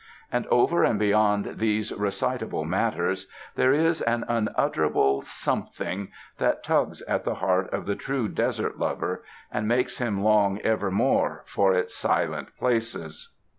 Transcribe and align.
And 0.31 0.47
over 0.47 0.83
and 0.83 0.97
beyond 0.97 1.59
these 1.59 1.91
recitable 1.91 2.65
matters 2.65 3.27
there 3.53 3.71
is 3.71 4.01
an 4.01 4.23
un 4.27 4.49
utterable 4.57 5.21
something 5.23 6.07
that 6.39 6.63
tugs 6.63 7.03
at 7.03 7.23
the 7.23 7.35
heart 7.35 7.71
of 7.71 7.85
the 7.85 7.95
true 7.95 8.27
desert 8.27 8.79
lover, 8.79 9.23
and 9.51 9.67
makes 9.67 9.99
him 9.99 10.23
long 10.23 10.57
evermore 10.61 11.43
for 11.45 11.75
its 11.75 11.95
silent 11.95 12.47
places. 12.57 13.29